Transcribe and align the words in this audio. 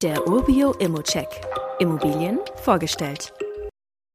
Der 0.00 0.28
Urbio 0.28 0.74
Immocheck. 0.74 1.26
Immobilien 1.80 2.38
vorgestellt. 2.62 3.32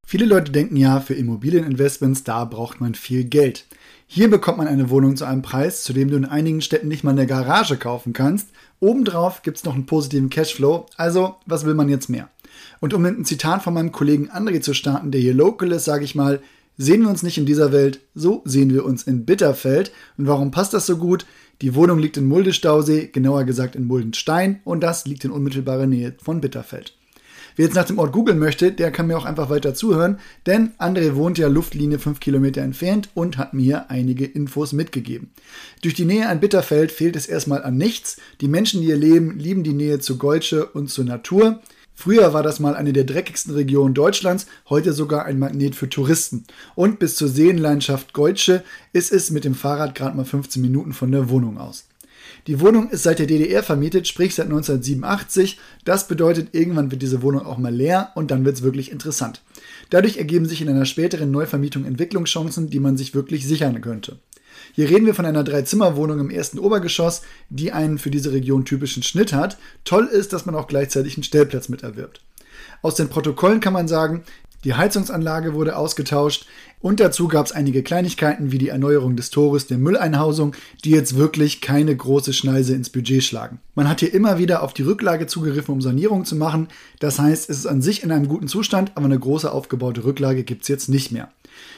Viele 0.07 0.23
Leute 0.25 0.53
denken 0.53 0.77
ja, 0.77 1.01
für 1.01 1.13
Immobilieninvestments, 1.13 2.23
da 2.23 2.45
braucht 2.45 2.79
man 2.79 2.95
viel 2.95 3.25
Geld. 3.25 3.65
Hier 4.07 4.29
bekommt 4.29 4.59
man 4.59 4.69
eine 4.69 4.89
Wohnung 4.89 5.17
zu 5.17 5.25
einem 5.25 5.41
Preis, 5.41 5.83
zu 5.83 5.91
dem 5.91 6.09
du 6.09 6.15
in 6.15 6.23
einigen 6.23 6.61
Städten 6.61 6.87
nicht 6.87 7.03
mal 7.03 7.11
eine 7.11 7.27
Garage 7.27 7.75
kaufen 7.75 8.13
kannst. 8.13 8.47
Obendrauf 8.79 9.41
gibt 9.41 9.57
es 9.57 9.65
noch 9.65 9.73
einen 9.73 9.85
positiven 9.85 10.29
Cashflow. 10.29 10.85
Also, 10.95 11.35
was 11.47 11.65
will 11.65 11.73
man 11.73 11.89
jetzt 11.89 12.07
mehr? 12.07 12.29
Und 12.79 12.93
um 12.93 13.01
mit 13.01 13.15
einem 13.15 13.25
Zitat 13.25 13.61
von 13.61 13.73
meinem 13.73 13.91
Kollegen 13.91 14.29
André 14.29 14.61
zu 14.61 14.73
starten, 14.73 15.11
der 15.11 15.19
hier 15.19 15.33
local 15.33 15.73
ist, 15.73 15.83
sage 15.83 16.05
ich 16.05 16.15
mal, 16.15 16.39
sehen 16.77 17.01
wir 17.01 17.09
uns 17.09 17.23
nicht 17.23 17.37
in 17.37 17.45
dieser 17.45 17.71
Welt, 17.71 17.99
so 18.15 18.41
sehen 18.45 18.73
wir 18.73 18.85
uns 18.85 19.03
in 19.03 19.25
Bitterfeld. 19.25 19.91
Und 20.17 20.27
warum 20.27 20.51
passt 20.51 20.73
das 20.73 20.85
so 20.85 20.97
gut? 20.97 21.25
Die 21.61 21.75
Wohnung 21.75 21.99
liegt 21.99 22.17
in 22.17 22.25
Mulde-Stausee, 22.25 23.09
genauer 23.13 23.43
gesagt 23.45 23.75
in 23.75 23.85
Muldenstein, 23.85 24.59
und 24.63 24.81
das 24.81 25.05
liegt 25.05 25.23
in 25.23 25.31
unmittelbarer 25.31 25.87
Nähe 25.87 26.15
von 26.21 26.41
Bitterfeld. 26.41 26.93
Wer 27.55 27.65
jetzt 27.65 27.75
nach 27.75 27.85
dem 27.85 27.99
Ort 27.99 28.11
googeln 28.11 28.39
möchte, 28.39 28.71
der 28.71 28.91
kann 28.91 29.07
mir 29.07 29.17
auch 29.17 29.25
einfach 29.25 29.49
weiter 29.49 29.75
zuhören, 29.75 30.17
denn 30.47 30.71
André 30.79 31.15
wohnt 31.15 31.37
ja 31.37 31.47
Luftlinie 31.47 31.99
5 31.99 32.19
Kilometer 32.19 32.61
entfernt 32.61 33.09
und 33.13 33.37
hat 33.37 33.53
mir 33.53 33.91
einige 33.91 34.25
Infos 34.25 34.73
mitgegeben. 34.73 35.29
Durch 35.81 35.93
die 35.93 36.05
Nähe 36.05 36.27
an 36.27 36.39
Bitterfeld 36.39 36.91
fehlt 36.91 37.15
es 37.15 37.27
erstmal 37.27 37.63
an 37.63 37.77
nichts. 37.77 38.17
Die 38.41 38.47
Menschen, 38.47 38.81
die 38.81 38.87
hier 38.87 38.97
leben, 38.97 39.37
lieben 39.37 39.63
die 39.63 39.73
Nähe 39.73 39.99
zu 39.99 40.17
Golsche 40.17 40.65
und 40.65 40.89
zur 40.89 41.05
Natur. 41.05 41.61
Früher 41.95 42.33
war 42.33 42.43
das 42.43 42.59
mal 42.59 42.75
eine 42.75 42.91
der 42.91 43.03
dreckigsten 43.03 43.53
Regionen 43.53 43.93
Deutschlands, 43.93 44.47
heute 44.69 44.93
sogar 44.93 45.25
ein 45.25 45.39
Magnet 45.39 45.75
für 45.75 45.89
Touristen. 45.89 46.45
Und 46.75 46.99
bis 46.99 47.15
zur 47.15 47.27
Seenlandschaft 47.27 48.13
Geutsche 48.13 48.63
ist 48.93 49.11
es 49.11 49.31
mit 49.31 49.45
dem 49.45 49.55
Fahrrad 49.55 49.95
gerade 49.95 50.17
mal 50.17 50.25
15 50.25 50.61
Minuten 50.61 50.93
von 50.93 51.11
der 51.11 51.29
Wohnung 51.29 51.57
aus. 51.57 51.85
Die 52.47 52.59
Wohnung 52.59 52.89
ist 52.89 53.03
seit 53.03 53.19
der 53.19 53.25
DDR 53.25 53.63
vermietet, 53.63 54.07
sprich 54.07 54.35
seit 54.35 54.47
1987. 54.47 55.59
Das 55.85 56.07
bedeutet, 56.07 56.49
irgendwann 56.51 56.91
wird 56.91 57.01
diese 57.01 57.21
Wohnung 57.21 57.45
auch 57.45 57.57
mal 57.57 57.73
leer 57.73 58.11
und 58.15 58.31
dann 58.31 58.43
wird 58.43 58.57
es 58.57 58.63
wirklich 58.63 58.91
interessant. 58.91 59.41
Dadurch 59.89 60.17
ergeben 60.17 60.45
sich 60.45 60.61
in 60.61 60.69
einer 60.69 60.85
späteren 60.85 61.31
Neuvermietung 61.31 61.85
Entwicklungschancen, 61.85 62.69
die 62.69 62.79
man 62.79 62.97
sich 62.97 63.13
wirklich 63.13 63.47
sichern 63.47 63.79
könnte. 63.81 64.17
Hier 64.73 64.89
reden 64.89 65.05
wir 65.05 65.15
von 65.15 65.25
einer 65.25 65.43
Dreizimmerwohnung 65.43 66.19
im 66.19 66.29
ersten 66.29 66.59
Obergeschoss, 66.59 67.21
die 67.49 67.71
einen 67.71 67.97
für 67.97 68.11
diese 68.11 68.31
Region 68.31 68.65
typischen 68.65 69.03
Schnitt 69.03 69.33
hat. 69.33 69.57
Toll 69.85 70.05
ist, 70.05 70.33
dass 70.33 70.45
man 70.45 70.55
auch 70.55 70.67
gleichzeitig 70.67 71.15
einen 71.15 71.23
Stellplatz 71.23 71.69
mit 71.69 71.83
erwirbt. 71.83 72.21
Aus 72.81 72.95
den 72.95 73.09
Protokollen 73.09 73.59
kann 73.59 73.73
man 73.73 73.87
sagen, 73.87 74.23
die 74.63 74.75
Heizungsanlage 74.75 75.53
wurde 75.53 75.75
ausgetauscht 75.75 76.45
und 76.79 77.01
dazu 77.01 77.27
gab 77.27 77.45
es 77.45 77.51
einige 77.51 77.83
Kleinigkeiten 77.83 78.51
wie 78.53 78.57
die 78.57 78.69
Erneuerung 78.69 79.17
des 79.17 79.29
Tores 79.29 79.67
der 79.67 79.77
Mülleinhausung, 79.77 80.55
die 80.85 80.91
jetzt 80.91 81.17
wirklich 81.17 81.59
keine 81.59 81.95
große 81.95 82.31
Schneise 82.31 82.73
ins 82.73 82.89
Budget 82.89 83.23
schlagen. 83.23 83.59
Man 83.75 83.89
hat 83.89 83.99
hier 83.99 84.13
immer 84.13 84.37
wieder 84.37 84.63
auf 84.63 84.73
die 84.73 84.83
Rücklage 84.83 85.27
zugegriffen, 85.27 85.73
um 85.73 85.81
Sanierung 85.81 86.23
zu 86.23 86.37
machen. 86.37 86.69
Das 86.99 87.19
heißt, 87.19 87.49
es 87.49 87.59
ist 87.59 87.65
an 87.65 87.81
sich 87.81 88.03
in 88.03 88.11
einem 88.11 88.29
guten 88.29 88.47
Zustand, 88.47 88.93
aber 88.95 89.05
eine 89.05 89.19
große 89.19 89.51
aufgebaute 89.51 90.05
Rücklage 90.05 90.43
gibt 90.43 90.61
es 90.61 90.69
jetzt 90.69 90.87
nicht 90.87 91.11
mehr. 91.11 91.29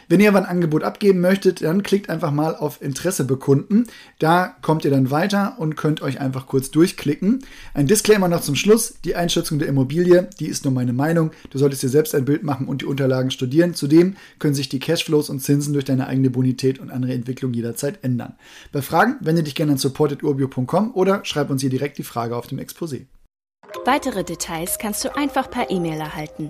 Wenn 0.08 0.20
ihr 0.20 0.30
aber 0.30 0.40
ein 0.40 0.46
Angebot 0.46 0.84
abgeben 0.84 1.22
möchtet, 1.22 1.62
dann 1.62 1.84
klickt 1.84 2.10
einfach 2.10 2.32
mal 2.32 2.56
auf 2.56 2.82
Interesse 2.82 3.26
bekunden. 3.26 3.86
Da 4.20 4.56
kommt 4.62 4.86
ihr 4.86 4.92
dann 4.92 5.12
weiter 5.12 5.56
und 5.58 5.76
könnt 5.76 6.02
euch 6.02 6.20
einfach 6.20 6.48
kurz 6.48 6.72
durchklicken. 6.72 7.44
Ein 7.74 7.88
Disclaimer 7.88 8.28
noch 8.28 8.42
zum 8.42 8.56
Schluss. 8.56 8.96
Die 9.04 9.16
Einschätzung 9.16 9.60
der 9.60 9.68
Immobilie, 9.68 10.30
die 10.40 10.48
ist 10.48 10.64
nur 10.66 10.74
meine 10.74 10.94
Meinung. 10.94 11.32
Du 11.50 11.58
solltest 11.58 11.84
dir 11.84 11.90
selbst 11.90 12.14
ein 12.16 12.26
Bild 12.26 12.44
machen 12.44 12.68
und 12.68 12.82
die 12.82 12.86
Unterlagen 12.86 13.32
studieren. 13.32 13.74
Zudem 13.74 14.16
können 14.40 14.56
sich 14.56 14.70
die 14.70 14.80
Cashflows 14.80 15.30
und 15.30 15.42
Zinsen 15.42 15.74
durch 15.74 15.86
deine 15.86 16.08
eigene 16.08 16.30
Bonität 16.30 16.80
und 16.80 16.92
andere 16.92 17.14
Entwicklung 17.14 17.54
jederzeit 17.54 18.00
ändern. 18.04 18.34
Bei 18.72 18.82
Fragen 18.82 19.18
wende 19.22 19.44
dich 19.44 19.56
gerne 19.56 19.74
an 19.74 19.78
support.urbio.com 19.78 20.92
oder 20.94 21.24
schreib 21.26 21.50
uns 21.50 21.62
hier 21.62 21.70
direkt 21.70 21.98
die 21.98 22.04
Frage 22.04 22.36
auf 22.36 22.48
dem 22.48 22.60
Exposé. 22.60 23.06
Weitere 23.86 24.24
Details 24.24 24.78
kannst 24.80 25.04
du 25.04 25.16
einfach 25.16 25.50
per 25.50 25.70
E-Mail 25.70 26.00
erhalten. 26.00 26.50